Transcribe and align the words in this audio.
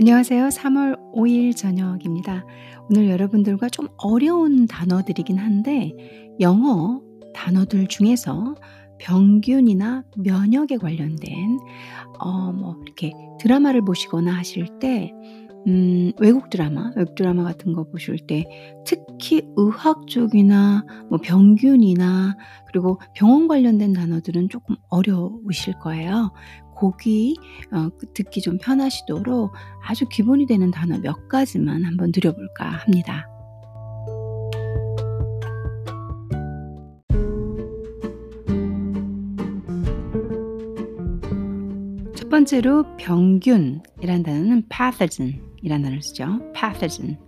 안녕하세요. 0.00 0.48
3월 0.48 1.12
5일 1.14 1.54
저녁입니다. 1.54 2.46
오늘 2.88 3.10
여러분들과 3.10 3.68
좀 3.68 3.86
어려운 3.98 4.66
단어들이긴 4.66 5.36
한데 5.36 5.92
영어 6.40 7.02
단어들 7.34 7.86
중에서 7.86 8.54
병균이나 8.98 10.04
면역에 10.16 10.78
관련된 10.78 11.58
어 12.18 12.50
뭐 12.50 12.78
이렇게 12.86 13.12
드라마를 13.40 13.84
보시거나 13.84 14.32
하실 14.32 14.68
때 14.78 15.12
음 15.66 16.12
외국 16.18 16.48
드라마, 16.48 16.90
외국 16.96 17.14
드라마 17.14 17.42
같은 17.44 17.72
거 17.74 17.84
보실 17.84 18.18
때 18.26 18.44
특히 18.86 19.42
의학 19.56 20.06
쪽이나 20.06 20.84
뭐 21.10 21.18
병균이나 21.22 22.36
그리고 22.66 22.98
병원 23.14 23.46
관련된 23.46 23.92
단어들은 23.92 24.48
조금 24.48 24.76
어려우실 24.88 25.74
거예요. 25.80 26.32
고기 26.80 27.36
어그 27.70 28.14
듣기 28.14 28.40
좀 28.40 28.56
편하시도록 28.56 29.52
아주 29.84 30.06
기본이 30.08 30.46
되는 30.46 30.70
단어 30.70 30.98
몇 30.98 31.28
가지만 31.28 31.84
한번 31.84 32.10
드려볼까 32.10 32.70
합니다. 32.70 33.26
첫 42.16 42.30
번째로 42.30 42.84
병균이란 42.96 44.22
단어는 44.22 44.68
pathogen 44.70 45.42
이란 45.62 45.82
단어를 45.82 46.02
쓰죠. 46.02 46.40
pathogen. 46.54 47.18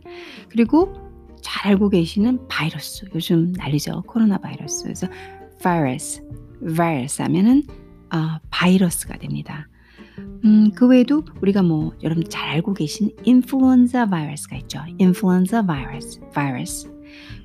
그리고 0.48 0.94
잘 1.42 1.72
알고 1.72 1.90
계시는 1.90 2.48
바이러스. 2.48 3.04
요즘 3.14 3.52
난리죠. 3.52 4.04
코로나 4.06 4.38
바이러스. 4.38 4.84
그래서 4.84 5.08
virus, 5.60 6.22
virus 6.74 7.20
하면은 7.20 7.64
어, 8.12 8.38
바이러스가 8.50 9.18
됩니다. 9.18 9.68
음, 10.44 10.70
그 10.74 10.86
외에도 10.86 11.24
우리가 11.40 11.62
뭐 11.62 11.92
여러분 12.02 12.24
잘 12.28 12.48
알고 12.50 12.74
계신 12.74 13.10
인플루엔자 13.24 14.06
바이러스가 14.06 14.56
있죠. 14.56 14.80
인플루엔자 14.98 15.64
바이러스, 15.64 16.20
바이러스. 16.34 16.92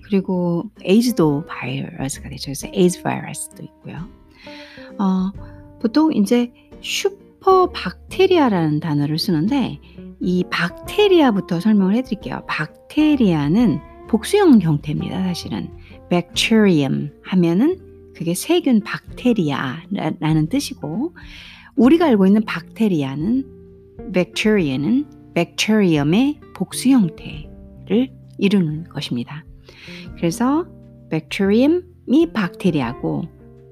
그리고 0.03 0.69
에이즈도 0.83 1.45
바이러스가 1.47 2.29
되죠. 2.29 2.45
그래서 2.45 2.67
에이즈 2.73 3.03
바이러스도 3.03 3.63
있고요. 3.63 4.07
어, 4.99 5.31
보통 5.81 6.13
이제 6.13 6.51
슈퍼 6.81 7.69
박테리아라는 7.71 8.79
단어를 8.79 9.19
쓰는데 9.19 9.79
이 10.19 10.43
박테리아부터 10.49 11.59
설명을 11.59 11.95
해드릴게요. 11.95 12.43
박테리아는 12.47 13.79
복수형 14.09 14.61
형태입니다. 14.61 15.23
사실은 15.23 15.69
bacterium 16.09 17.11
하면은 17.23 17.86
그게 18.17 18.33
세균 18.33 18.81
박테리아라는 18.81 20.47
뜻이고 20.49 21.13
우리가 21.75 22.07
알고 22.07 22.25
있는 22.25 22.43
박테리아는 22.45 24.11
bacteria는 24.11 25.05
bacterium의 25.35 26.39
복수 26.55 26.89
형태를 26.89 28.09
이루는 28.39 28.85
것입니다. 28.85 29.45
그래서 30.15 30.65
bacterium이 31.11 32.33
박테리아고 32.33 33.25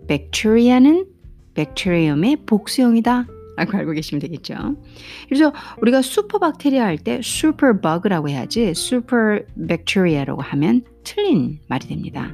bacteria는 0.07 1.07
bacterium의 1.55 2.45
복수형이다. 2.45 3.25
라고 3.57 3.77
알고 3.77 3.91
계시면 3.93 4.19
되겠죠. 4.21 4.55
그래서 5.27 5.53
우리가 5.81 6.01
슈퍼박테리아 6.01 6.83
할 6.85 6.97
때 6.97 7.19
superbug라고 7.21 8.29
해야지 8.29 8.73
super 8.73 9.23
bacteria라고 9.23 10.41
하면 10.41 10.83
틀린 11.03 11.59
말이 11.67 11.87
됩니다. 11.87 12.33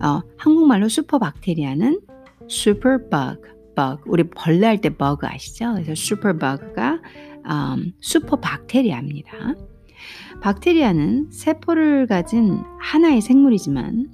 어, 0.00 0.20
한국말로 0.36 0.88
슈퍼박테리아는 0.88 2.00
superbug, 2.48 3.40
bug. 3.74 4.02
우리 4.06 4.24
벌레 4.24 4.66
할 4.66 4.80
때 4.80 4.90
버그 4.90 5.26
아시죠? 5.26 5.72
그래서 5.74 5.94
superbug가 5.94 7.00
음, 7.50 7.92
슈퍼박테리아입니다. 8.00 9.54
박테리아는 10.42 11.30
세포를 11.32 12.06
가진 12.06 12.62
하나의 12.80 13.20
생물이지만 13.20 14.12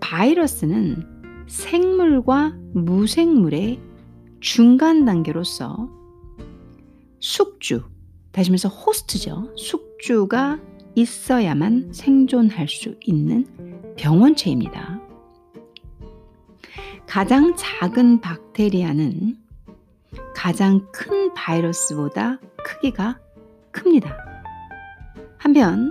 바이러스는 0.00 1.06
생물과 1.46 2.54
무생물의 2.74 3.80
중간 4.40 5.04
단계로서 5.04 5.88
숙주, 7.20 7.84
다시 8.32 8.50
말해서 8.50 8.68
호스트죠. 8.68 9.52
숙주가 9.56 10.58
있어야만 10.94 11.92
생존할 11.92 12.68
수 12.68 12.96
있는 13.04 13.46
병원체입니다. 13.96 15.00
가장 17.06 17.54
작은 17.56 18.20
박테리아는 18.20 19.36
가장 20.34 20.86
큰 20.92 21.34
바이러스보다 21.34 22.38
크기가 22.64 23.18
큽니다. 23.72 24.16
한편 25.36 25.90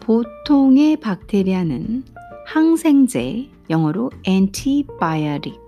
보통의 0.00 0.96
박테리아는 0.98 2.04
항생제, 2.46 3.48
영어로 3.70 4.10
antibiotics, 4.26 5.65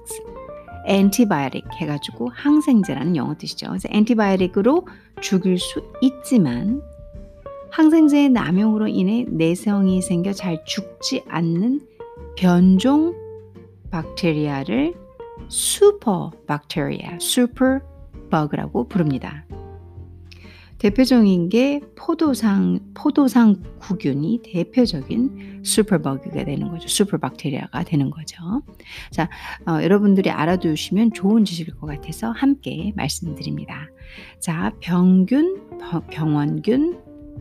antibiotic 0.88 1.64
해가지고 1.76 2.30
항생제라는 2.32 3.16
영어 3.16 3.36
뜻이죠. 3.36 3.68
그래서 3.68 3.88
antibiotic으로 3.92 4.86
죽일 5.20 5.58
수 5.58 5.82
있지만 6.00 6.82
항생제의 7.70 8.30
남용으로 8.30 8.88
인해 8.88 9.26
내성이 9.28 10.00
생겨 10.00 10.32
잘 10.32 10.64
죽지 10.64 11.24
않는 11.28 11.80
변종 12.36 13.14
박테리아를 13.90 14.94
슈퍼 15.48 16.30
박테리아, 16.46 17.18
superbug라고 17.20 18.88
부릅니다. 18.88 19.44
대표적인 20.78 21.48
게 21.48 21.80
포도상 21.96 22.78
포도상 22.94 23.62
구균이 23.80 24.40
대표적인 24.44 25.62
superbug가 25.64 26.44
되는 26.44 26.68
거죠. 26.68 26.86
슈퍼박테리아가 26.86 27.82
되는 27.82 28.10
거죠. 28.10 28.62
자, 29.10 29.28
어, 29.66 29.82
여러분들이 29.82 30.30
알아두시면 30.30 31.12
좋은 31.12 31.44
지식일 31.44 31.74
것 31.74 31.86
같아서 31.88 32.30
함께 32.30 32.92
말씀드립니다. 32.96 33.88
자, 34.40 34.72
병균, 34.80 35.78
병원균, 36.10 37.00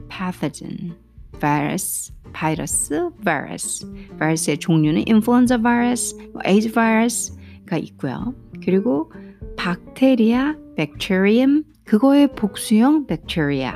pathogen, 0.09 0.95
virus, 1.39 2.11
바이러스, 2.33 3.09
virus. 3.23 3.85
바이러스의 4.17 4.57
종류는 4.57 5.05
influenza 5.07 5.61
virus, 5.61 6.15
AIDS 6.45 6.71
virus가 6.73 7.77
있고요. 7.77 8.33
그리고 8.63 9.11
박테리아, 9.55 10.55
bacterium, 10.77 11.63
그거의 11.83 12.27
복수형 12.33 13.07
bacteria. 13.07 13.73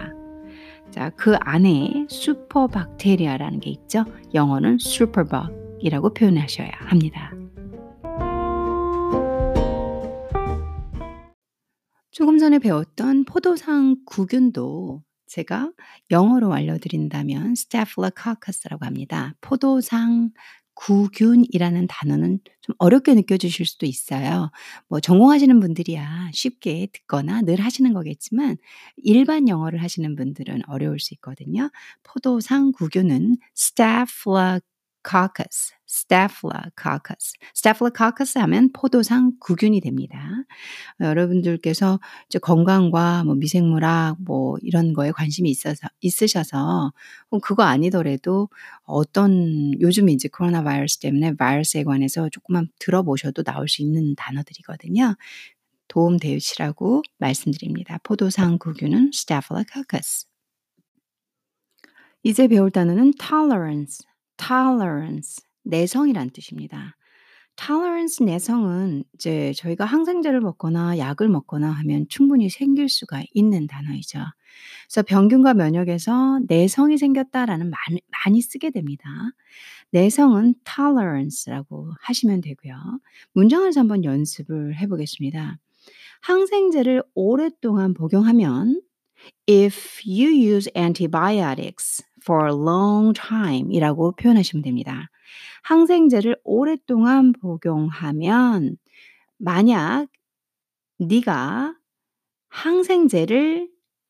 자, 0.91 1.09
그 1.17 1.35
안에 1.39 2.05
슈퍼박테리아라는 2.09 3.59
게 3.59 3.71
있죠. 3.71 4.05
영어는 4.33 4.77
superbug이라고 4.79 6.13
표현하셔야 6.13 6.71
합니다. 6.79 7.33
조금 12.11 12.37
전에 12.37 12.59
배웠던 12.59 13.25
포도상 13.25 13.95
구균도 14.05 15.01
제가 15.27 15.71
영어로 16.11 16.51
알려드린다면 16.51 17.53
Staphylococcus라고 17.53 18.85
합니다. 18.85 19.33
포도상 19.39 20.31
구균이라는 20.81 21.85
단어는 21.87 22.39
좀 22.61 22.75
어렵게 22.79 23.13
느껴지실 23.13 23.65
수도 23.67 23.85
있어요. 23.85 24.49
뭐 24.87 24.99
전공하시는 24.99 25.59
분들이야 25.59 26.31
쉽게 26.33 26.87
듣거나 26.91 27.41
늘 27.43 27.59
하시는 27.61 27.93
거겠지만 27.93 28.57
일반 28.97 29.47
영어를 29.47 29.81
하시는 29.83 30.15
분들은 30.15 30.61
어려울 30.67 30.99
수 30.99 31.13
있거든요. 31.15 31.69
포도상 32.03 32.71
구균은 32.71 33.37
Staphylococcus 33.55 35.73
Staphylococcus, 35.91 37.33
Staphylococcus. 37.53 38.37
하면 38.37 38.69
포도상 38.71 39.33
구균이 39.41 39.81
됩니다. 39.81 40.45
어, 41.01 41.05
여러분들께서 41.05 41.99
건강과 42.41 43.25
뭐 43.25 43.35
미생물학 43.35 44.17
뭐 44.21 44.57
이런 44.61 44.93
거에 44.93 45.11
관심이 45.11 45.49
있어서 45.49 45.87
있으셔서 45.99 46.93
그거 47.43 47.63
아니더라도 47.63 48.47
어떤 48.83 49.79
요즘 49.81 50.07
이제 50.07 50.29
코로나 50.29 50.63
바이러스 50.63 50.99
때문에 50.99 51.35
바이러스에 51.35 51.83
관해서 51.83 52.29
조금만 52.29 52.69
들어보셔도 52.79 53.43
나올 53.43 53.67
수 53.67 53.81
있는 53.81 54.15
단어들이거든요. 54.15 55.15
도움 55.89 56.17
되시라고 56.17 57.03
말씀드립니다. 57.17 57.99
포도상 58.03 58.57
구균은 58.57 59.11
Staphylococcus. 59.13 60.25
이제 62.23 62.47
배울 62.47 62.71
단어는 62.71 63.13
tolerance. 63.19 64.05
tolerance, 64.37 65.43
내성이란 65.63 66.31
뜻입니다. 66.31 66.95
tolerance 67.55 68.25
내성은 68.25 69.03
이제 69.13 69.53
저희가 69.55 69.85
항생제를 69.85 70.39
먹거나 70.41 70.97
약을 70.97 71.29
먹거나 71.29 71.69
하면 71.69 72.05
충분히 72.09 72.49
생길 72.49 72.89
수가 72.89 73.23
있는 73.33 73.67
단어이죠. 73.67 74.19
그래서 74.87 75.03
병균과 75.03 75.53
면역에서 75.53 76.41
내성이 76.47 76.97
생겼다라는 76.97 77.69
많이, 77.69 78.01
많이 78.25 78.41
쓰게 78.41 78.71
됩니다. 78.71 79.09
내성은 79.91 80.55
tolerance라고 80.63 81.91
하시면 82.01 82.41
되고요. 82.41 82.73
문장을 83.33 83.71
한번 83.75 84.03
연습을 84.03 84.77
해보겠습니다. 84.77 85.57
항생제를 86.21 87.03
오랫동안 87.13 87.93
복용하면 87.93 88.81
If 89.49 90.01
you 90.05 90.31
use 90.31 90.71
antibiotics 90.75 92.03
for 92.23 92.47
a 92.47 92.53
long 92.53 93.13
time 93.13 93.73
이라고 93.73 94.13
표현하시면 94.13 94.63
됩니다. 94.63 95.09
항생제를 95.63 96.37
오랫동안 96.43 97.33
복용하면 97.33 98.77
만약 99.37 100.07
네가 100.99 101.75
항생제를 102.49 103.69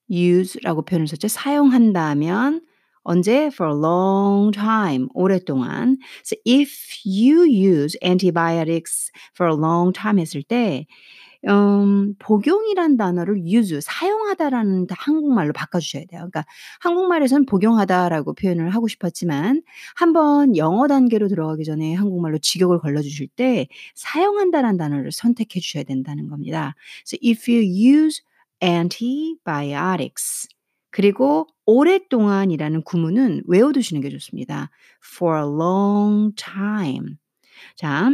use라고 0.09 0.83
표현을 0.83 1.07
썼죠. 1.07 1.27
사용한다면 1.27 2.61
언제? 3.03 3.47
For 3.47 3.71
a 3.71 3.79
long 3.79 4.51
time. 4.51 5.07
오랫동안. 5.13 5.97
So 6.23 6.35
if 6.45 7.01
you 7.05 7.43
use 7.43 7.97
antibiotics 8.03 9.11
for 9.35 9.49
a 9.49 9.55
long 9.57 9.91
time 9.93 10.19
했을 10.19 10.43
때 10.43 10.85
음, 11.47 12.13
복용이란 12.19 12.97
단어를 12.97 13.43
use, 13.45 13.79
사용하다라는 13.81 14.87
한국말로 14.91 15.53
바꿔주셔야 15.53 16.05
돼요. 16.05 16.19
그러니까 16.19 16.45
한국말에서는 16.81 17.45
복용하다라고 17.45 18.33
표현을 18.35 18.69
하고 18.69 18.87
싶었지만 18.87 19.63
한번 19.95 20.55
영어 20.55 20.87
단계로 20.87 21.27
들어가기 21.27 21.63
전에 21.63 21.95
한국말로 21.95 22.37
직역을 22.37 22.79
걸러주실 22.79 23.27
때 23.29 23.67
사용한다라는 23.95 24.77
단어를 24.77 25.11
선택해 25.11 25.59
주셔야 25.59 25.83
된다는 25.83 26.27
겁니다. 26.27 26.75
So 27.05 27.17
if 27.23 27.51
you 27.51 27.63
use 27.63 28.21
antibiotics 28.63 30.47
그리고 30.91 31.47
오랫동안이라는 31.65 32.83
구문은 32.83 33.43
외워두시는 33.47 34.01
게 34.01 34.09
좋습니다. 34.09 34.69
For 35.03 35.37
a 35.39 35.43
long 35.45 36.35
time. 36.35 37.15
자, 37.75 38.11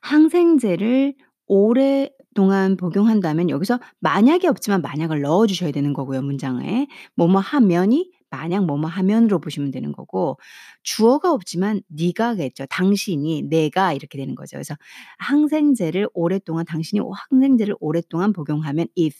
항생제를 0.00 1.14
오랫동안 1.54 2.78
복용한다면 2.78 3.50
여기서 3.50 3.78
만약이 4.00 4.46
없지만 4.46 4.80
만약을 4.80 5.20
넣어 5.20 5.46
주셔야 5.46 5.70
되는 5.70 5.92
거고요, 5.92 6.22
문장에. 6.22 6.86
뭐뭐 7.14 7.40
하면이 7.40 8.10
만약 8.30 8.64
뭐뭐 8.64 8.86
하면으로 8.86 9.38
보시면 9.38 9.70
되는 9.70 9.92
거고 9.92 10.38
주어가 10.82 11.30
없지만 11.32 11.82
네가겠죠. 11.88 12.64
당신이, 12.70 13.42
내가 13.50 13.92
이렇게 13.92 14.16
되는 14.16 14.34
거죠. 14.34 14.56
그래서 14.56 14.74
항생제를 15.18 16.08
오랫동안 16.14 16.64
당신이 16.64 17.02
항생제를 17.30 17.74
오랫동안 17.80 18.32
복용하면 18.32 18.86
if 18.98 19.14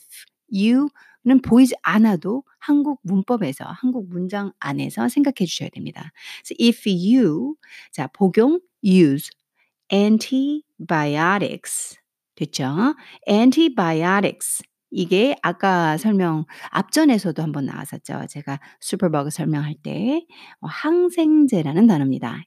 you는 0.51 1.39
보이지 1.43 1.75
않아도 1.83 2.43
한국 2.57 2.99
문법에서 3.03 3.65
한국 3.65 4.09
문장 4.09 4.51
안에서 4.59 5.07
생각해 5.07 5.45
주셔야 5.45 5.69
됩니다. 5.69 6.11
그래서 6.43 6.55
if 6.59 6.89
you 6.89 7.53
자, 7.91 8.07
복용 8.07 8.59
use 8.83 9.29
antibiotics 9.93 11.99
됐죠? 12.35 12.95
antibiotics 13.27 14.63
이게 14.91 15.35
아까 15.41 15.97
설명 15.97 16.45
앞전에서도 16.69 17.41
한번 17.41 17.65
나왔었죠. 17.65 18.27
제가 18.29 18.59
슈퍼버그 18.79 19.31
설명할 19.31 19.73
때 19.81 20.23
어, 20.61 20.67
항생제라는 20.67 21.87
단어입니다. 21.87 22.43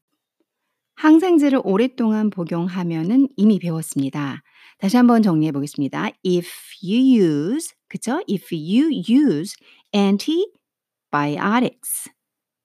항생제를 0.95 1.61
오랫동안 1.65 2.31
복용하면은 2.31 3.29
이미 3.37 3.59
배웠습니다. 3.59 4.43
다시 4.79 4.97
한번 4.97 5.23
정리해 5.23 5.53
보겠습니다. 5.53 6.11
If 6.25 6.49
you 6.83 7.21
use 7.21 7.75
그쵸? 7.89 8.23
If 8.31 8.55
you 8.55 8.89
use 8.91 9.55
antibiotics 9.95 12.11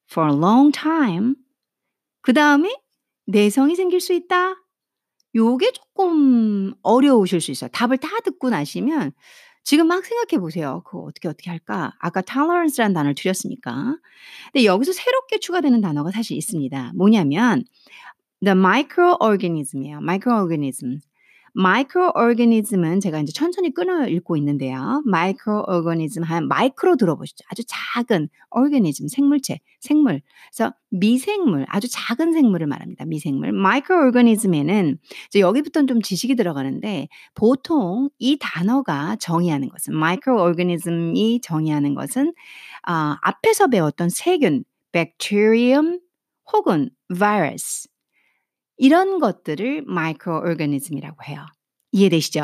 for 0.10 0.32
a 0.32 0.38
long 0.38 0.72
time 0.72 1.36
그 2.22 2.34
다음에 2.34 2.74
내성이 3.26 3.76
생길 3.76 4.00
수 4.00 4.14
있다. 4.14 4.56
요게 5.36 5.72
조금 5.72 6.74
어려우실 6.82 7.42
수 7.42 7.52
있어요. 7.52 7.70
답을 7.72 7.98
다 7.98 8.10
듣고 8.24 8.50
나시면 8.50 9.12
지금 9.64 9.88
막 9.88 10.04
생각해 10.04 10.40
보세요. 10.40 10.82
그거 10.86 11.04
어떻게 11.04 11.28
어떻게 11.28 11.50
할까? 11.50 11.94
아까 12.00 12.22
tolerance라는 12.22 12.94
단어를 12.94 13.16
드렸으니까. 13.16 13.98
근데 14.52 14.66
여기서 14.66 14.92
새롭게 14.92 15.40
추가되는 15.40 15.82
단어가 15.82 16.12
사실 16.12 16.38
있습니다. 16.38 16.94
뭐냐면 16.96 17.64
the 18.44 18.58
microorganism이에요. 18.58 19.98
microorganism. 19.98 21.00
마이크로오르가니즘은 21.54 23.00
제가 23.00 23.20
이제 23.20 23.32
천천히 23.32 23.74
끊어 23.74 24.08
읽고 24.08 24.38
있는데요. 24.38 25.02
마이크로오르가니즘 25.06 26.24
한 26.24 26.48
마이크로 26.48 26.96
들어보시죠. 26.96 27.46
아주 27.50 27.64
작은 27.68 28.30
오르가니즘 28.52 29.08
생물체, 29.08 29.60
생물. 29.80 30.22
그래서 30.54 30.74
미생물, 30.90 31.66
아주 31.70 31.88
작은 31.90 32.34
생물을 32.34 32.68
말합니다. 32.68 33.06
미생물. 33.06 33.52
마이크로오르가니즘에는 33.52 34.98
이제 35.28 35.40
여기부터는 35.40 35.88
좀 35.88 36.02
지식이 36.02 36.36
들어가는데 36.36 37.08
보통 37.36 38.10
이 38.18 38.38
단어가 38.40 39.16
정의하는 39.18 39.70
것은 39.70 39.96
마이크로오르가니즘이 39.96 41.42
정의하는 41.42 41.96
것은 41.96 42.34
아, 42.84 43.18
앞에서 43.22 43.68
배웠던 43.68 44.10
세균, 44.10 44.64
백테리움 44.92 46.00
혹은 46.52 46.90
바 47.20 47.50
이런 48.82 49.20
것들을 49.20 49.84
마이크로오르가니즘이라고 49.88 51.24
해요. 51.26 51.46
이해되시죠? 51.94 52.42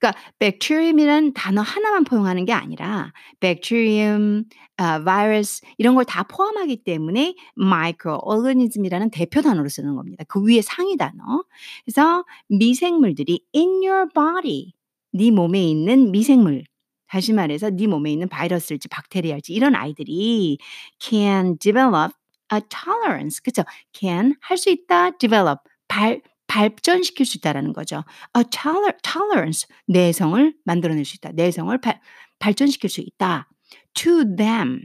그러니까 0.00 0.14
bacterium이라는 0.40 1.34
단어 1.34 1.60
하나만 1.62 2.04
포용하는 2.04 2.44
게 2.46 2.52
아니라 2.52 3.12
bacterium, 3.40 4.44
아, 4.78 5.02
virus 5.04 5.60
이런 5.78 5.94
걸 5.94 6.04
다 6.04 6.22
포함하기 6.24 6.82
때문에 6.84 7.34
microorganism이라는 7.60 9.10
대표 9.10 9.42
단어로 9.42 9.68
쓰는 9.68 9.94
겁니다. 9.96 10.24
그 10.28 10.42
위에 10.42 10.62
상위 10.62 10.96
단어. 10.96 11.44
그래서 11.84 12.24
미생물들이 12.48 13.44
in 13.54 13.82
your 13.84 14.08
body, 14.14 14.72
네 15.12 15.30
몸에 15.30 15.62
있는 15.64 16.10
미생물 16.10 16.64
다시 17.08 17.32
말해서 17.32 17.70
네 17.70 17.86
몸에 17.86 18.12
있는 18.12 18.28
바이러스일지 18.28 18.88
박테리아일지 18.88 19.52
이런 19.52 19.74
아이들이 19.76 20.58
can 21.00 21.58
develop 21.58 22.12
a 22.52 22.60
tolerance. 22.68 23.40
그쵸? 23.42 23.62
can 23.92 24.34
할 24.40 24.56
수 24.58 24.70
있다, 24.70 25.10
develop 25.18 25.60
발, 25.96 26.20
발전시킬 26.46 27.24
수 27.24 27.38
있다라는 27.38 27.72
거죠. 27.72 28.04
A 28.36 28.44
toler, 28.44 28.92
tolerance 29.02 29.66
내성을 29.86 30.54
만들어낼 30.64 31.06
수 31.06 31.16
있다. 31.16 31.32
내성을 31.32 31.76
발, 31.80 32.00
발전시킬 32.38 32.90
수 32.90 33.00
있다. 33.00 33.48
To 33.94 34.36
them 34.36 34.82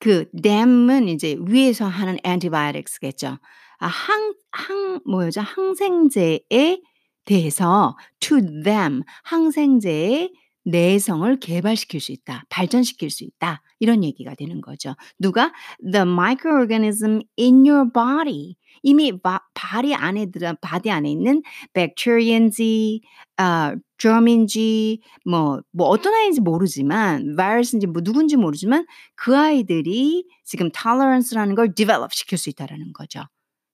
그 0.00 0.30
them은 0.42 1.08
이제 1.08 1.36
위에서 1.46 1.86
하는 1.86 2.16
antibiotics겠죠. 2.24 3.38
아, 3.80 3.86
항, 3.86 4.34
항 4.52 5.00
뭐였죠? 5.04 5.42
항생제에 5.42 6.80
대해서 7.26 7.96
to 8.20 8.38
them 8.64 9.02
항생제의 9.24 10.32
내성을 10.68 11.40
개발시킬 11.40 12.00
수 12.00 12.12
있다. 12.12 12.44
발전시킬 12.50 13.10
수 13.10 13.24
있다. 13.24 13.62
이런 13.78 14.04
얘기가 14.04 14.34
되는 14.34 14.60
거죠. 14.60 14.94
누가 15.18 15.52
the 15.80 16.02
microorganism 16.02 17.22
in 17.38 17.66
your 17.66 17.90
body 17.92 18.56
이미 18.82 19.18
바, 19.20 19.40
body 19.54 19.94
안에 19.94 20.30
들어 20.30 20.54
body 20.60 20.90
안에 20.90 21.10
있는 21.10 21.42
bacteria인지 21.72 23.00
아 23.36 23.74
germ인지 23.98 25.00
뭐, 25.24 25.60
뭐 25.72 25.88
어떤 25.88 26.14
아이인지 26.14 26.40
모르지만 26.40 27.34
virus인지 27.36 27.86
뭐 27.86 28.02
누군지 28.02 28.36
모르지만 28.36 28.86
그 29.14 29.36
아이들이 29.36 30.26
지금 30.44 30.70
tolerance라는 30.70 31.54
걸 31.54 31.74
develop 31.74 32.14
시킬 32.14 32.38
수 32.38 32.50
있다라는 32.50 32.92
거죠. 32.92 33.22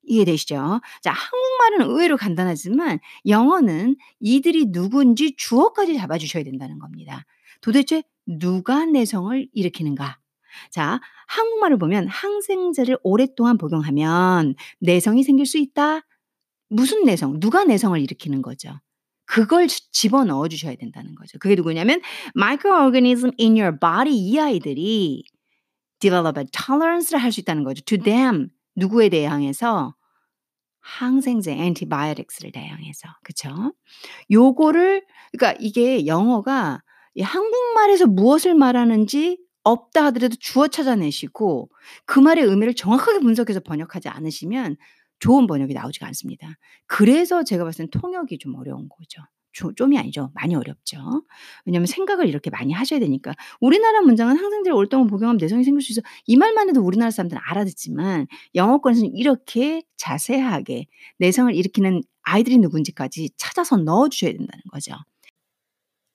이해되시죠? 0.06 0.80
자, 1.02 1.12
한국말은 1.12 1.90
의외로 1.90 2.16
간단하지만 2.16 2.98
영어는 3.26 3.96
이들이 4.20 4.72
누군지 4.72 5.34
주어까지 5.36 5.96
잡아주셔야 5.96 6.44
된다는 6.44 6.78
겁니다. 6.78 7.24
도대체 7.60 8.02
누가 8.26 8.84
내성을 8.84 9.48
일으키는가? 9.52 10.18
자, 10.70 11.00
한국말을 11.26 11.78
보면 11.78 12.06
항생제를 12.08 12.98
오랫동안 13.02 13.58
복용하면 13.58 14.54
내성이 14.80 15.22
생길 15.22 15.46
수 15.46 15.58
있다. 15.58 16.02
무슨 16.68 17.04
내성? 17.04 17.40
누가 17.40 17.64
내성을 17.64 18.00
일으키는 18.00 18.42
거죠? 18.42 18.80
그걸 19.26 19.68
집어 19.68 20.24
넣어 20.24 20.48
주셔야 20.48 20.74
된다는 20.76 21.14
거죠. 21.14 21.38
그게 21.38 21.54
누구냐면 21.54 22.00
microorganism 22.36 23.32
in 23.40 23.56
your 23.58 23.78
body 23.78 24.14
이 24.14 24.38
아이들이 24.38 25.24
develop 25.98 26.38
a 26.38 26.46
tolerance를 26.52 27.22
할 27.22 27.32
수 27.32 27.40
있다는 27.40 27.64
거죠. 27.64 27.82
to 27.84 27.98
them 27.98 28.48
누구에 28.76 29.08
대항해서 29.08 29.94
항생제 30.80 31.52
antibiotics를 31.52 32.52
대항해서 32.52 33.08
그쵸? 33.22 33.74
요거를 34.30 35.04
그러니까 35.32 35.58
이게 35.60 36.06
영어가 36.06 36.82
한국말에서 37.20 38.06
무엇을 38.06 38.54
말하는지 38.54 39.38
없다 39.62 40.06
하더라도 40.06 40.36
주어 40.38 40.68
찾아내시고 40.68 41.70
그 42.04 42.20
말의 42.20 42.44
의미를 42.44 42.74
정확하게 42.74 43.20
분석해서 43.20 43.60
번역하지 43.60 44.08
않으시면 44.08 44.76
좋은 45.20 45.46
번역이 45.46 45.72
나오지가 45.72 46.06
않습니다. 46.08 46.56
그래서 46.86 47.44
제가 47.44 47.64
봤을 47.64 47.86
땐 47.88 48.00
통역이 48.00 48.38
좀 48.38 48.54
어려운 48.56 48.88
거죠. 48.90 49.22
좀이 49.54 49.98
아니죠. 49.98 50.30
많이 50.34 50.54
어렵죠. 50.54 50.98
왜냐하면 51.64 51.86
생각을 51.86 52.28
이렇게 52.28 52.50
많이 52.50 52.72
하셔야 52.72 53.00
되니까. 53.00 53.34
우리나라 53.60 54.00
문장은 54.02 54.36
항생제를 54.36 54.76
오랫동안 54.76 55.06
복용하면 55.06 55.38
내성이 55.38 55.64
생길 55.64 55.82
수 55.82 55.92
있어. 55.92 56.02
이 56.26 56.36
말만 56.36 56.68
해도 56.68 56.82
우리나라 56.82 57.10
사람들은 57.10 57.40
알아듣지만 57.46 58.26
영어권에서는 58.54 59.14
이렇게 59.14 59.82
자세하게 59.96 60.86
내성을 61.18 61.54
일으키는 61.54 62.02
아이들이 62.22 62.58
누군지까지 62.58 63.30
찾아서 63.36 63.76
넣어 63.76 64.08
주셔야 64.08 64.32
된다는 64.32 64.62
거죠. 64.70 64.94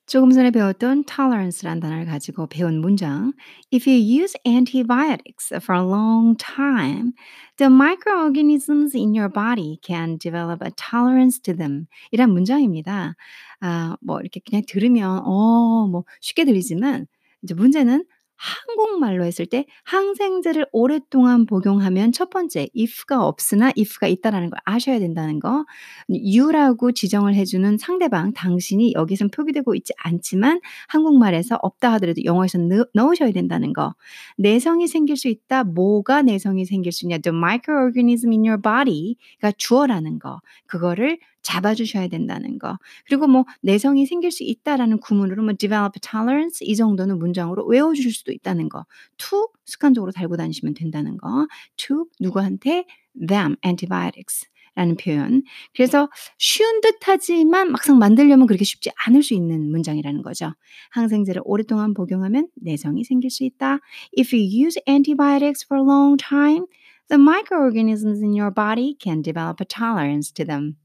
조금 0.09 0.31
전에 0.31 0.49
배웠던 0.49 1.03
tolerance란 1.05 1.79
단어를 1.79 2.05
가지고 2.05 2.47
배운 2.47 2.81
문장 2.81 3.31
If 3.71 3.87
you 3.87 3.95
use 3.99 4.35
antibiotics 4.43 5.53
for 5.61 5.79
a 5.79 5.85
long 5.85 6.35
time, 6.35 7.13
the 7.57 7.69
microorganisms 7.69 8.95
in 8.97 9.13
your 9.15 9.31
body 9.31 9.77
can 9.83 10.17
develop 10.17 10.65
a 10.65 10.71
tolerance 10.75 11.39
to 11.43 11.55
them. 11.55 11.85
이란 12.11 12.31
문장입니다. 12.31 13.13
아, 13.61 13.97
뭐 14.01 14.19
이렇게 14.19 14.41
그냥 14.43 14.63
들으면 14.67 15.19
어, 15.23 15.87
뭐 15.87 16.05
쉽게 16.21 16.43
들리지만 16.43 17.05
이제 17.43 17.53
문제는 17.53 18.03
한국말로 18.39 19.25
했을 19.25 19.45
때 19.45 19.65
항생제를 19.83 20.65
오랫동안 20.71 21.45
복용하면 21.45 22.13
첫 22.13 22.29
번째 22.29 22.69
if가 22.75 23.25
없으나 23.25 23.67
if가 23.77 24.07
있다라는 24.07 24.49
걸 24.49 24.59
아셔야 24.63 24.97
된다는 24.99 25.39
거. 25.41 25.65
you라고 26.09 26.93
지정을 26.93 27.35
해주는 27.35 27.77
상대방 27.77 28.31
당신이 28.31 28.93
여기선 28.93 29.29
표기되고 29.31 29.75
있지 29.75 29.91
않지만 29.97 30.61
한국말에서 30.87 31.59
없다 31.61 31.91
하더라도 31.93 32.23
영어에서 32.23 32.59
넣, 32.59 32.85
넣으셔야 32.93 33.31
된다는 33.31 33.73
거. 33.73 33.93
내성이 34.37 34.87
생길 34.87 35.17
수 35.17 35.27
있다. 35.27 35.65
뭐가 35.65 36.21
내성이 36.21 36.63
생길 36.63 36.93
수 36.93 37.05
있냐? 37.05 37.17
The 37.17 37.35
microorganism 37.35 38.31
in 38.31 38.45
your 38.45 38.61
body가 38.61 39.51
주어라는 39.57 40.19
거. 40.19 40.39
그거를 40.65 41.19
잡아주셔야 41.41 42.07
된다는 42.07 42.59
거. 42.59 42.77
그리고 43.05 43.27
뭐 43.27 43.45
내성이 43.61 44.05
생길 44.05 44.31
수 44.31 44.43
있다라는 44.43 44.99
구문으로 44.99 45.43
뭐 45.43 45.53
develop 45.57 45.99
tolerance 46.01 46.65
이 46.65 46.75
정도는 46.75 47.19
문장으로 47.19 47.65
외워주실 47.65 48.11
수도 48.11 48.31
있다는 48.31 48.69
거. 48.69 48.85
to 49.17 49.49
습관적으로 49.65 50.11
달고 50.11 50.37
다니시면 50.37 50.73
된다는 50.73 51.17
거. 51.17 51.47
to 51.77 52.05
누구한테 52.19 52.85
them 53.27 53.55
antibiotics. 53.65 54.47
라는 54.75 54.95
표현. 54.95 55.43
그래서 55.75 56.09
쉬운 56.37 56.79
듯 56.79 56.99
하지만 57.01 57.71
막상 57.71 57.97
만들려면 57.97 58.47
그렇게 58.47 58.63
쉽지 58.63 58.91
않을 59.07 59.23
수 59.23 59.33
있는 59.33 59.69
문장이라는 59.71 60.21
거죠. 60.21 60.53
항생제를 60.91 61.41
오랫동안 61.43 61.93
복용하면 61.93 62.47
내성이 62.55 63.03
생길 63.03 63.29
수 63.29 63.43
있다. 63.43 63.79
If 64.17 64.33
you 64.33 64.45
use 64.45 64.79
antibiotics 64.87 65.65
for 65.65 65.83
a 65.83 65.85
long 65.85 66.17
time, 66.17 66.65
the 67.09 67.21
microorganisms 67.21 68.23
in 68.23 68.31
your 68.39 68.53
body 68.53 68.95
can 69.01 69.21
develop 69.21 69.57
a 69.59 69.65
tolerance 69.67 70.31
to 70.31 70.45
them. 70.45 70.77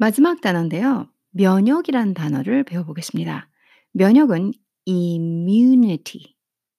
마지막 0.00 0.40
단어인데요. 0.40 1.10
면역이라는 1.32 2.14
단어를 2.14 2.64
배워보겠습니다. 2.64 3.50
면역은 3.92 4.52
immunity, 4.86 6.36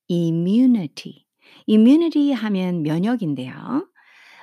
immunity, 0.07 1.27
immunity 1.67 2.31
하면 2.31 2.81
면역인데요. 2.81 3.87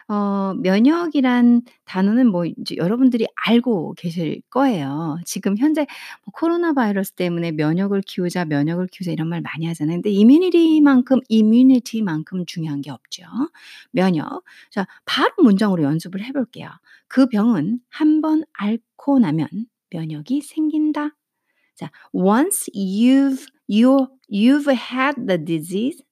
어 0.08 0.54
면역이란 0.54 1.62
단어는 1.84 2.30
뭐 2.30 2.46
이제 2.46 2.76
여러분들이 2.78 3.26
알고 3.46 3.94
계실 3.98 4.40
거예요. 4.50 5.18
지금 5.26 5.56
현재 5.58 5.82
뭐 6.24 6.32
코로나 6.32 6.72
바이러스 6.72 7.12
때문에 7.12 7.52
면역을 7.52 8.00
키우자, 8.06 8.44
면역을 8.46 8.86
키우자 8.88 9.12
이런 9.12 9.28
말 9.28 9.42
많이 9.42 9.66
하잖아요. 9.66 9.96
근데 10.00 10.10
immunity만큼 10.10 11.20
immunity만큼 11.30 12.46
중요한 12.46 12.80
게 12.80 12.90
없죠. 12.90 13.24
면역. 13.90 14.44
자, 14.70 14.86
바로 15.04 15.30
문장으로 15.42 15.82
연습을 15.84 16.24
해 16.24 16.32
볼게요. 16.32 16.70
그 17.08 17.26
병은 17.28 17.80
한 17.90 18.20
번 18.22 18.44
앓고 18.54 19.18
나면 19.20 19.48
면역이 19.90 20.40
생긴다. 20.42 21.14
자, 21.76 21.90
once 22.12 22.70
you've 22.74 23.46
you 23.68 24.08
you've 24.30 24.68
had 24.70 25.26
the 25.26 25.38
disease 25.44 26.02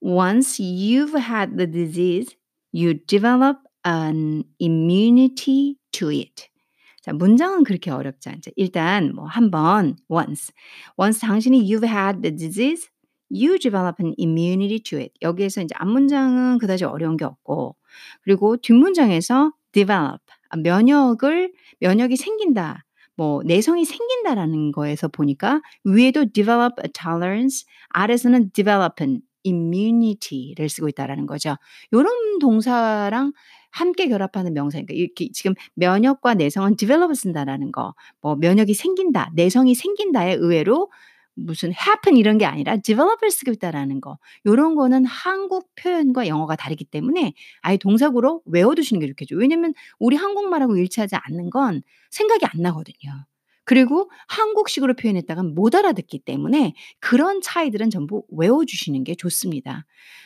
once 0.00 0.58
you've 0.60 1.14
had 1.18 1.56
the 1.56 1.66
disease 1.66 2.34
you 2.78 2.94
develop 3.06 3.58
an 3.84 4.44
immunity 4.60 5.76
to 5.92 6.10
it. 6.10 6.48
자, 7.02 7.12
문장은 7.12 7.64
그렇게 7.64 7.90
어렵지 7.90 8.28
않죠. 8.28 8.50
일단 8.56 9.14
뭐 9.14 9.26
한번 9.26 9.96
once 10.08 10.52
once 10.96 11.20
당신이 11.20 11.64
you've 11.64 11.88
had 11.88 12.22
the 12.22 12.34
disease 12.34 12.88
you 13.30 13.58
develop 13.58 14.02
an 14.02 14.14
immunity 14.18 14.78
to 14.80 14.98
it. 14.98 15.12
여기에서 15.22 15.62
이제 15.62 15.74
앞문장은 15.78 16.58
그다지 16.58 16.84
어려운 16.84 17.16
게 17.16 17.24
없고 17.24 17.76
그리고 18.22 18.56
뒷문장에서 18.56 19.52
develop 19.72 20.22
면역을 20.56 21.52
면역이 21.80 22.16
생긴다. 22.16 22.84
뭐 23.16 23.42
내성이 23.42 23.84
생긴다라는 23.84 24.70
거에서 24.70 25.08
보니까 25.08 25.60
위에도 25.84 26.24
develop 26.32 26.74
a 26.84 26.90
tolerance 26.92 27.66
아래서는 27.88 28.52
develop 28.52 29.02
an 29.02 29.20
immunity를 29.46 30.68
쓰고 30.68 30.88
있다라는 30.88 31.26
거죠. 31.26 31.56
요런 31.92 32.38
동사랑 32.40 33.32
함께 33.70 34.08
결합하는 34.08 34.54
명사. 34.54 34.78
그러니까 34.78 34.94
이렇게 34.94 35.28
지금 35.32 35.54
면역과 35.74 36.34
내성은 36.34 36.76
develop 36.76 37.14
쓴다라는 37.14 37.72
거. 37.72 37.94
뭐 38.20 38.36
면역이 38.36 38.74
생긴다, 38.74 39.30
내성이 39.34 39.74
생긴다에 39.74 40.34
의외로 40.34 40.90
무슨 41.34 41.70
happen 41.70 42.16
이런 42.16 42.36
게 42.38 42.44
아니라 42.46 42.76
develop을 42.78 43.30
쓰고 43.30 43.52
있다라는 43.52 44.00
거. 44.00 44.18
요런 44.46 44.74
거는 44.74 45.04
한국 45.04 45.68
표현과 45.76 46.26
영어가 46.26 46.56
다르기 46.56 46.84
때문에 46.84 47.32
아예 47.62 47.76
동사구로 47.76 48.42
외워두시는 48.46 49.00
게 49.00 49.06
좋겠죠. 49.08 49.36
왜냐면 49.36 49.72
우리 49.98 50.16
한국말하고 50.16 50.76
일치하지 50.76 51.16
않는 51.16 51.50
건 51.50 51.82
생각이 52.10 52.44
안 52.46 52.62
나거든요. 52.62 53.24
그리고 53.68 54.10
한국식으로 54.28 54.94
표현했다간 54.94 55.54
못 55.54 55.74
알아듣기 55.74 56.20
때문에 56.20 56.72
그런 57.00 57.42
차이들은 57.42 57.90
전부 57.90 58.22
외워주시는 58.30 59.04
게 59.04 59.14
좋습니다. 59.14 59.84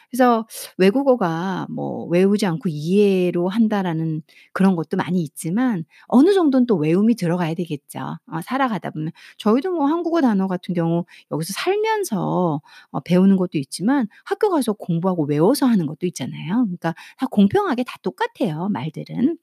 그래서 0.09 0.47
외국어가 0.79 1.67
뭐 1.69 2.05
외우지 2.05 2.47
않고 2.47 2.69
이해로 2.69 3.49
한다라는 3.49 4.23
그런 4.53 4.77
것도 4.77 4.97
많이 4.97 5.23
있지만 5.23 5.85
어느 6.07 6.33
정도는 6.35 6.67
또 6.67 6.77
외움이 6.77 7.17
들어가야 7.17 7.55
되겠죠. 7.55 7.99
어, 8.31 8.41
살아가다 8.45 8.91
보면 8.91 9.11
저희도 9.39 9.73
뭐 9.73 9.87
한국어 9.87 10.21
단어 10.21 10.47
같은 10.47 10.73
경우 10.73 11.05
여기서 11.33 11.53
살면서 11.53 12.61
어, 12.93 13.01
배우는 13.01 13.37
것도 13.37 13.59
있지만 13.59 14.07
학교 14.25 14.51
가서 14.51 14.73
공부하고 14.75 15.25
외워서 15.25 15.67
하는 15.67 15.87
것도 15.87 16.07
있잖아요. 16.07 16.63
그러니까 16.67 16.95
다 17.19 17.27
공평하게 17.29 17.83
다 17.83 17.97
똑같아요. 18.03 18.69
말들은. 18.69 19.37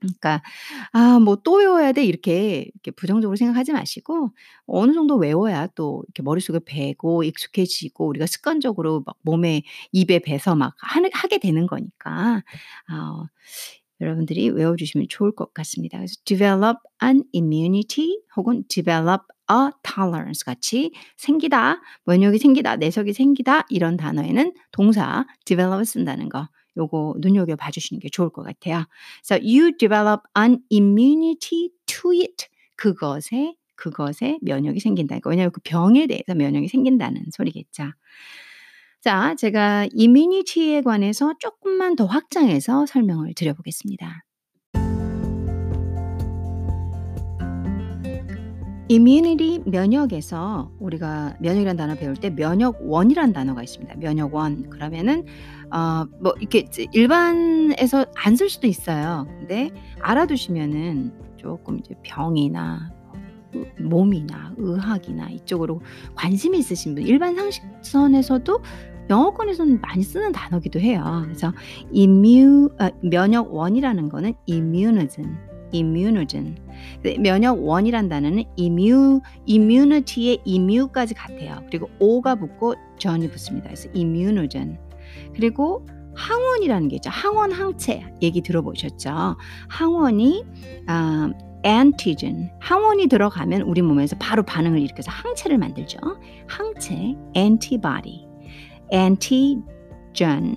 그러니까 0.00 0.42
'아 0.92 1.18
뭐 1.20 1.36
또 1.44 1.54
외워야 1.58 1.92
돼.' 1.92 2.04
이렇게 2.04 2.70
이렇게 2.74 2.90
부정적으로 2.92 3.36
생각하지 3.36 3.72
마시고 3.72 4.30
어느 4.66 4.92
정도 4.94 5.16
외워야 5.16 5.68
또 5.74 6.02
이렇게 6.08 6.22
머릿속에 6.22 6.60
배고 6.64 7.24
익숙해지고 7.24 8.06
우리가 8.08 8.26
습관적으로 8.26 9.02
막 9.06 9.16
몸에 9.22 9.62
입에 9.92 10.18
배서 10.20 10.54
막 10.56 10.74
하게 11.12 11.38
되는 11.38 11.66
거니까 11.66 12.42
어 12.92 13.24
여러분들이 14.00 14.48
외워 14.50 14.76
주시면 14.76 15.06
좋을 15.10 15.32
것 15.32 15.52
같습니다. 15.52 15.98
그래서 15.98 16.14
develop 16.24 16.78
an 17.02 17.24
immunity 17.34 18.18
혹은 18.36 18.64
develop 18.68 19.24
a 19.50 19.70
tolerance 19.82 20.42
같이 20.44 20.92
생기다, 21.18 21.80
면역이 22.06 22.38
생기다, 22.38 22.76
내성이 22.76 23.12
생기다 23.12 23.66
이런 23.68 23.96
단어에는 23.98 24.54
동사 24.72 25.26
develop을 25.44 25.84
쓴다는 25.84 26.28
거 26.30 26.48
요거 26.76 27.16
눈여겨 27.18 27.56
봐 27.56 27.70
주시는 27.70 28.00
게 28.00 28.08
좋을 28.08 28.30
것 28.30 28.42
같아요. 28.42 28.84
So 29.24 29.36
you 29.36 29.76
develop 29.76 30.22
an 30.38 30.58
immunity 30.72 31.70
to 31.86 32.12
it. 32.12 32.46
그것에 32.76 33.54
그것에 33.76 34.38
면역이 34.42 34.78
생긴다. 34.80 35.18
왜냐하면 35.24 35.52
그 35.52 35.60
병에 35.64 36.06
대해서 36.06 36.34
면역이 36.34 36.68
생긴다는 36.68 37.24
소리겠죠. 37.32 37.84
자, 39.00 39.34
제가 39.34 39.88
immunity에 39.98 40.82
관해서 40.82 41.34
조금만 41.38 41.96
더 41.96 42.04
확장해서 42.04 42.84
설명을 42.84 43.32
드려보겠습니다. 43.34 44.24
immunity 48.90 49.60
면역에서 49.66 50.72
우리가 50.80 51.36
면역이라는 51.40 51.76
단어 51.76 51.94
배울 51.94 52.16
때 52.16 52.28
면역원이라는 52.28 53.32
단어가 53.32 53.62
있습니다. 53.62 53.94
면역원 53.96 54.68
그러면은 54.68 55.24
어 55.72 56.06
뭐 56.20 56.34
이렇게 56.40 56.68
일반에서 56.92 58.06
안 58.16 58.34
쓸 58.36 58.48
수도 58.50 58.66
있어요. 58.66 59.26
근데 59.38 59.70
알아두시면은 60.00 61.12
조금 61.36 61.78
이제 61.78 61.94
병이나 62.02 62.90
몸이나 63.80 64.54
의학이나 64.56 65.28
이쪽으로 65.30 65.80
관심이 66.14 66.58
있으신 66.58 66.94
분 66.94 67.04
일반 67.04 67.34
상식선에서도 67.34 68.60
영어권에서는 69.10 69.80
많이 69.80 70.02
쓰는 70.04 70.30
단어기도 70.32 70.78
해요. 70.78 71.22
그래서 71.24 71.52
immune 71.94 72.68
어, 72.78 72.88
면역원이라는 73.02 74.08
거는 74.08 74.34
immunism 74.48 75.36
immunogen. 75.74 76.56
면역원이란 77.20 78.08
단어는 78.08 78.44
immune, 78.58 79.20
immunity의 79.48 80.38
immu까지 80.44 81.14
같아요. 81.14 81.62
그리고 81.66 81.88
o가 81.98 82.34
붙고 82.34 82.74
전이 82.98 83.30
붙습니다. 83.30 83.66
그래서 83.68 83.88
immunogen. 83.94 84.78
그리고 85.34 85.86
항원이라는 86.14 86.88
게 86.88 86.96
있죠. 86.96 87.10
항원 87.10 87.52
항체 87.52 88.04
얘기 88.22 88.42
들어보셨죠? 88.42 89.36
항원이 89.68 90.44
아, 90.86 91.30
antigen. 91.64 92.50
항원이 92.60 93.06
들어가면 93.08 93.62
우리 93.62 93.82
몸에서 93.82 94.16
바로 94.18 94.42
반응을 94.42 94.80
일으켜서 94.80 95.10
항체를 95.10 95.58
만들죠. 95.58 95.98
항체, 96.46 97.14
antibody. 97.36 98.26
antigen. 98.92 100.56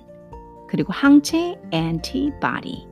그리고 0.68 0.92
항체, 0.92 1.56
antibody. 1.72 2.86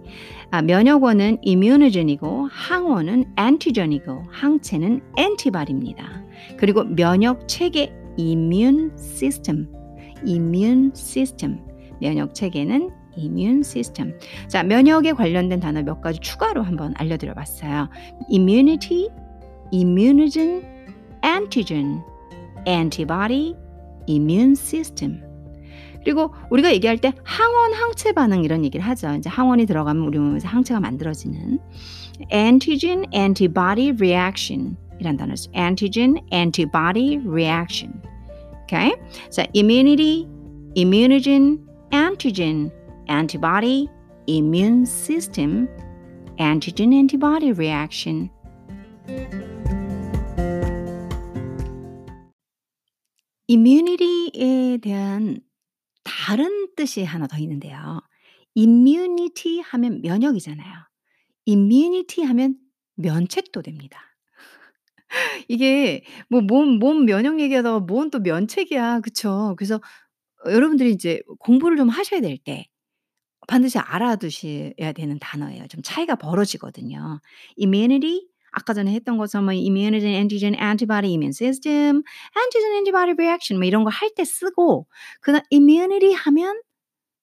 아, 0.50 0.62
면역원은 0.62 1.38
immunogen이고 1.42 2.48
항원은 2.52 3.34
antigen이고 3.38 4.24
항체는 4.30 5.00
antibody입니다. 5.18 6.22
그리고 6.58 6.84
면역 6.84 7.48
체계 7.48 7.92
immune 8.18 8.90
system. 8.94 9.68
Immune 10.26 10.90
system. 10.94 11.60
면역 12.00 12.34
체계는 12.34 12.90
immune 13.16 13.60
system. 13.60 14.14
자, 14.48 14.62
면역에 14.62 15.12
관련된 15.12 15.60
단어 15.60 15.82
몇 15.82 16.00
가지 16.00 16.18
추가로 16.20 16.62
한번 16.62 16.94
알려드려 16.96 17.34
봤어요. 17.34 17.88
immunity, 18.30 19.08
immunogen, 19.72 20.62
antigen, 21.24 22.00
antibody, 22.66 23.54
immune 24.08 24.52
system. 24.52 25.20
그리고 26.04 26.34
우리가 26.50 26.72
얘기할 26.72 26.98
때 26.98 27.12
항원 27.22 27.72
항체 27.72 28.12
반응 28.12 28.42
이런 28.42 28.64
얘기를 28.64 28.84
하죠. 28.84 29.14
이제 29.14 29.30
항원이 29.30 29.66
들어가면 29.66 30.04
우리 30.04 30.18
몸에서 30.18 30.48
항체가 30.48 30.80
만들어지는 30.80 31.60
antigen 32.32 33.04
antibody 33.14 33.92
reaction 33.92 34.76
이란 34.98 35.16
단어죠. 35.16 35.50
antigen 35.56 36.18
antibody 36.32 37.20
reaction. 37.24 38.02
Okay? 38.72 38.96
자, 39.28 39.46
immunity, 39.52 40.26
immunogen, 40.74 41.58
antigen, 41.92 42.70
antibody, 43.06 43.86
immune 44.26 44.86
system, 44.86 45.68
antigen 46.38 46.94
antibody 46.94 47.52
reaction. 47.52 48.30
immunity에 53.46 54.78
대한 54.80 55.42
다른 56.02 56.74
뜻이 56.74 57.04
하나 57.04 57.26
더 57.26 57.36
있는데요. 57.36 58.00
immunity 58.56 59.60
하면 59.60 60.00
면역이잖아요. 60.00 60.72
immunity 61.46 62.24
하면 62.26 62.56
면책도 62.94 63.60
됩니다. 63.60 64.11
이게 65.48 66.04
뭐 66.30 66.40
몸 66.42 66.78
몸 66.78 67.04
면역 67.06 67.40
얘기하다가 67.40 67.80
뭔또 67.80 68.20
면책이야. 68.20 69.00
그쵸? 69.00 69.54
그래서 69.58 69.80
여러분들이 70.46 70.92
이제 70.92 71.22
공부를 71.40 71.76
좀 71.78 71.88
하셔야 71.90 72.20
될 72.20 72.38
때 72.38 72.66
반드시 73.48 73.78
알아두셔야 73.78 74.92
되는 74.94 75.18
단어예요. 75.20 75.66
좀 75.68 75.82
차이가 75.84 76.14
벌어지거든요. 76.16 77.20
immunity 77.58 78.28
아까 78.52 78.74
전에 78.74 78.92
했던 78.94 79.18
것처럼 79.18 79.46
뭐 79.46 79.54
immunogen, 79.54 80.12
antigen, 80.14 80.54
antibody, 80.60 81.10
immune 81.14 81.32
system, 81.32 82.02
antigen, 82.38 82.72
antibody 82.74 83.12
reaction 83.12 83.58
뭐 83.60 83.66
이런 83.66 83.84
거 83.84 83.90
할 83.90 84.10
때 84.16 84.24
쓰고 84.24 84.86
그다음 85.22 85.42
immunity 85.52 86.14
하면 86.14 86.60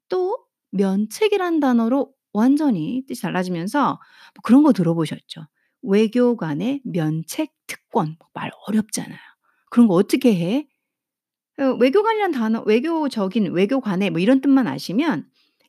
또 0.10 0.38
면책이란 0.72 1.60
단어로 1.60 2.14
완전히 2.34 3.04
뜻이 3.08 3.22
달라지면서 3.24 3.82
뭐 3.94 4.42
그런 4.44 4.64
거 4.64 4.74
들어보셨죠? 4.74 5.48
외교관의 5.82 6.82
면책 6.84 7.52
특권 7.68 8.18
뭐말 8.20 8.52
어렵잖아요. 8.68 9.18
그런 9.70 9.88
거 9.88 9.94
어떻게 9.96 10.36
해? 10.36 10.68
어, 11.60 11.76
외교관이란 11.80 12.32
단어, 12.32 12.64
외교적인 12.64 13.52
외교관의 13.52 14.12
뭐 14.12 14.20
이런 14.20 14.42
뜻만 14.42 14.68
아시면 14.68 15.26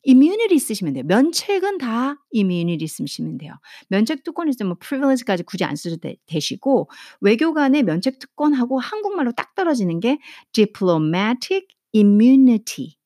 immunity 0.06 0.58
쓰시면 0.58 0.94
돼요. 0.94 1.04
면책은 1.06 1.78
다 1.78 2.16
immunity 2.34 2.86
쓰시면 2.86 3.38
돼요. 3.38 3.54
면책 3.88 4.22
특권 4.24 4.48
있으면 4.48 4.68
뭐 4.70 4.76
privilege까지 4.78 5.42
굳이 5.42 5.64
안 5.64 5.76
써도 5.76 5.96
되, 5.96 6.16
되시고 6.26 6.88
외교관의 7.20 7.82
면책 7.82 8.18
특권하고 8.18 8.78
한국말로 8.78 9.32
딱 9.32 9.54
떨어지는 9.54 10.00
게 10.00 10.18
diplomatic 10.52 11.66
immunity, 11.94 12.96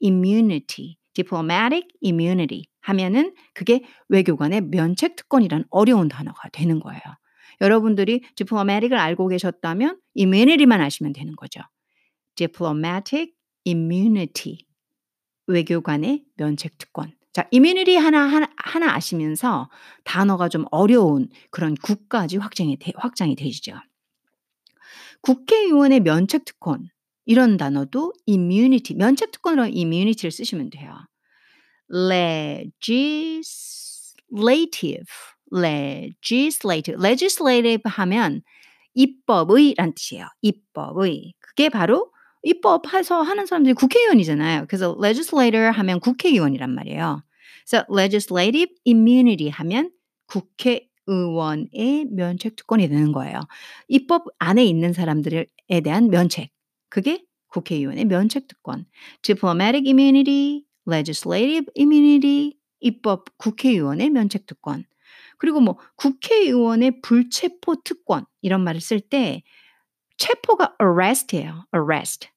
immunity, 0.00 0.96
diplomatic 1.14 1.88
immunity 2.02 2.69
하면은 2.80 3.34
그게 3.54 3.82
외교관의 4.08 4.62
면책 4.62 5.16
특권이란 5.16 5.64
어려운 5.70 6.08
단어가 6.08 6.48
되는 6.50 6.80
거예요. 6.80 7.00
여러분들이 7.60 8.22
diplomatic을 8.36 8.96
알고 8.96 9.28
계셨다면 9.28 9.98
immunity만 10.16 10.80
아시면 10.80 11.12
되는 11.12 11.36
거죠. 11.36 11.60
diplomatic 12.36 13.32
immunity 13.66 14.58
외교관의 15.46 16.24
면책 16.36 16.78
특권. 16.78 17.14
자, 17.32 17.46
이미니리 17.50 17.96
하나, 17.96 18.22
하나, 18.22 18.48
하나 18.56 18.94
아시면서 18.94 19.70
단어가 20.04 20.48
좀 20.48 20.64
어려운 20.70 21.28
그런 21.50 21.74
국까지 21.74 22.38
확장이, 22.38 22.76
되, 22.76 22.92
확장이 22.96 23.36
되시죠. 23.36 23.74
국회의원의 25.20 26.00
면책 26.00 26.44
특권. 26.44 26.88
이런 27.26 27.56
단어도 27.56 28.12
immunity, 28.28 28.96
면책 28.96 29.30
특권으로 29.30 29.64
immunity를 29.64 30.32
쓰시면 30.32 30.70
돼요. 30.70 30.96
Legislative, 31.92 33.40
legislative, 35.52 37.04
legislative 37.04 37.82
하면 37.84 38.42
입법의란 38.94 39.94
뜻이에요. 39.94 40.26
입법의. 40.42 41.34
그게 41.40 41.68
바로 41.68 42.12
입법해서 42.42 43.22
하는 43.22 43.46
사람들이 43.46 43.74
국회의원이잖아요. 43.74 44.66
그래서 44.68 44.96
legislator 45.02 45.70
하면 45.70 46.00
국회의원이란 46.00 46.70
말이에요. 46.70 47.22
그래서 47.68 47.84
legislative 47.92 48.74
immunity 48.86 49.50
하면 49.50 49.90
국회의원의 50.26 52.06
면책 52.10 52.56
특권이 52.56 52.88
되는 52.88 53.12
거예요. 53.12 53.40
입법 53.88 54.24
안에 54.38 54.64
있는 54.64 54.92
사람들에 54.92 55.46
대한 55.84 56.08
면책. 56.08 56.50
그게 56.88 57.22
국회의원의 57.48 58.06
면책 58.06 58.48
특권. 58.48 58.86
diplomatic 59.22 59.86
immunity, 59.86 60.64
legislative 60.88 61.66
immunity, 61.78 62.56
입법 62.80 63.36
국회의원의 63.38 64.10
면책 64.10 64.46
특권. 64.46 64.84
그리고 65.38 65.60
뭐 65.60 65.78
국회의원의 65.96 67.00
불체포 67.02 67.82
특권 67.82 68.24
이런 68.42 68.62
말을 68.62 68.80
쓸 68.80 69.00
때 69.00 69.42
체포가 70.18 70.76
arrest예요. 70.80 71.66
arrest. 71.74 72.28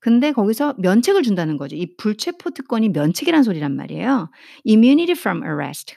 근데 0.00 0.32
거기서 0.32 0.74
면책을 0.78 1.22
준다는 1.22 1.56
거죠. 1.56 1.76
이 1.76 1.96
불체포 1.96 2.50
특권이 2.50 2.88
면책이란 2.90 3.42
소리란 3.42 3.74
말이에요. 3.76 4.30
immunity 4.66 5.12
from 5.12 5.42
arrest. 5.44 5.96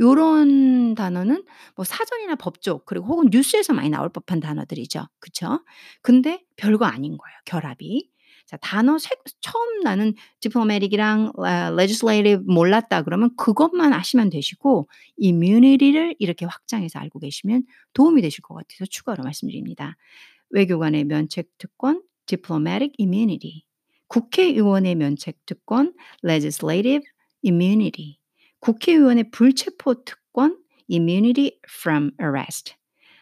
요런 0.00 0.94
단어는 0.94 1.44
뭐 1.76 1.84
사전이나 1.84 2.34
법조 2.36 2.84
그리고 2.86 3.06
혹은 3.06 3.28
뉴스에서 3.30 3.72
많이 3.74 3.90
나올 3.90 4.08
법한 4.08 4.40
단어들이죠. 4.40 5.06
그쵸? 5.18 5.64
근데 6.02 6.42
별거 6.56 6.86
아닌 6.86 7.16
거예요. 7.18 7.38
결합이. 7.44 8.10
자, 8.50 8.56
단어 8.56 8.98
세, 8.98 9.10
처음 9.40 9.78
나는 9.84 10.12
diplomatic이랑 10.40 11.34
uh, 11.38 11.72
legislative 11.72 12.42
몰랐다 12.52 13.02
그러면 13.02 13.30
그것만 13.36 13.92
아시면 13.92 14.28
되시고 14.28 14.88
immunity를 15.18 16.16
이렇게 16.18 16.46
확장해서 16.46 16.98
알고 16.98 17.20
계시면 17.20 17.62
도움이 17.92 18.22
되실 18.22 18.42
것 18.42 18.54
같아서 18.54 18.86
추가로 18.86 19.22
말씀드립니다. 19.22 19.96
외교관의 20.50 21.04
면책 21.04 21.58
특권, 21.58 22.02
diplomatic 22.26 22.94
immunity. 22.98 23.62
국회의원의 24.08 24.96
면책 24.96 25.46
특권, 25.46 25.94
legislative 26.24 27.04
immunity. 27.46 28.18
국회의원의 28.58 29.30
불체포 29.30 30.02
특권, 30.02 30.58
immunity 30.90 31.60
from 31.68 32.10
arrest. 32.20 32.74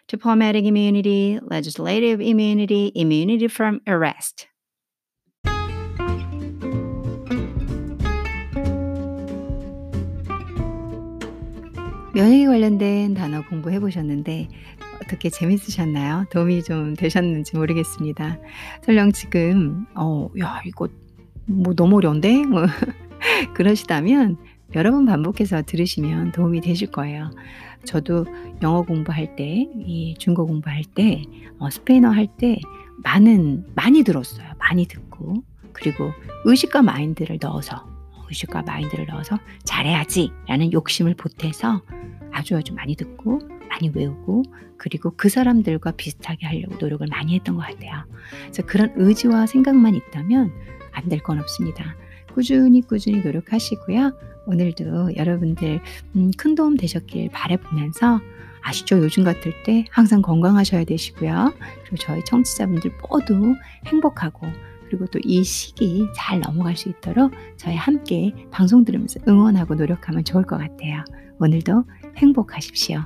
diplomatic 0.07 0.65
immunity, 0.65 1.39
legislative 1.43 2.19
immunity, 2.23 2.93
immunity 2.95 3.47
from 3.47 3.83
arrest. 3.87 4.49
면역에 12.15 12.47
관련된 12.47 13.15
단어 13.15 13.43
공부해 13.47 13.81
보셨는데 13.81 14.49
어떻게 15.03 15.31
재밌으셨나요? 15.31 16.25
도움이 16.31 16.65
좀 16.65 16.95
되셨는지 16.95 17.57
모르겠습니다. 17.57 18.39
설령 18.83 19.13
지금 19.13 19.87
어, 19.95 20.29
야 20.41 20.61
이거 20.67 20.89
뭐 21.47 21.75
너무 21.75 21.97
어려운데 21.97 22.45
뭐 22.45 22.63
그러시다면 23.55 24.37
여러 24.75 24.91
번 24.91 25.07
반복해서 25.07 25.63
들으시면 25.63 26.33
도움이 26.33 26.61
되실 26.61 26.91
거예요. 26.91 27.31
저도 27.85 28.27
영어 28.63 28.83
공부할 28.83 29.37
때, 29.37 29.45
이 29.77 30.15
중국 30.19 30.47
공부할 30.49 30.83
때, 30.95 31.23
어, 31.59 31.71
스페인어 31.71 32.11
할 32.11 32.27
때 32.37 32.59
많은 33.05 33.65
많이 33.75 34.03
들었어요. 34.03 34.47
많이 34.59 34.87
듣고 34.87 35.43
그리고 35.73 36.13
의식과 36.45 36.83
마인드를 36.83 37.39
넣어서 37.41 37.87
의식과 38.29 38.63
마인드를 38.63 39.07
넣어서 39.07 39.39
잘해야지라는 39.65 40.73
욕심을 40.73 41.15
보태서 41.15 41.81
아주 42.39 42.57
아주 42.57 42.75
많이 42.75 42.95
듣고 42.97 43.41
많이 43.69 43.91
외우고 43.95 44.43
그리고 44.77 45.13
그 45.17 45.29
사람들과 45.29 45.93
비슷하게 45.93 46.47
하려고 46.47 46.77
노력을 46.81 47.07
많이 47.09 47.35
했던 47.35 47.57
것 47.57 47.63
같아요. 47.63 48.05
그래서 48.45 48.63
그런 48.67 48.93
의지와 48.97 49.47
생각만 49.47 49.95
있다면 49.95 50.53
안 50.93 51.09
될 51.09 51.21
건 51.23 51.39
없습니다. 51.41 51.97
꾸준히 52.35 52.81
꾸준히 52.83 53.21
노력하시고요. 53.21 54.13
오늘도 54.47 55.17
여러분들 55.17 55.81
음, 56.17 56.31
큰 56.37 56.55
도움 56.55 56.77
되셨길 56.77 57.31
바라보면서 57.33 58.21
아시죠? 58.63 58.99
요즘 58.99 59.25
같을 59.25 59.53
때 59.65 59.85
항상 59.91 60.23
건강하셔야 60.23 60.85
되시고요. 60.85 61.53
그리고 61.83 61.97
저희 61.97 62.25
청취자분들 62.25 62.93
모두 63.09 63.55
행복하고 63.87 64.47
그리고 64.89 65.07
또 65.07 65.19
이 65.25 65.45
시기 65.45 66.07
잘 66.17 66.41
넘어갈 66.41 66.77
수 66.77 66.89
있도록 66.89 67.33
저희 67.57 67.77
함께 67.77 68.33
방송 68.51 68.85
들으면서 68.85 69.21
응원하고 69.29 69.75
노력하면 69.75 70.25
좋을 70.25 70.45
것 70.45 70.57
같아요. 70.59 71.05
오늘도 71.41 71.85
행복하십시오. 72.19 73.03